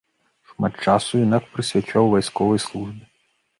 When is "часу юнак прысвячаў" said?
0.85-2.11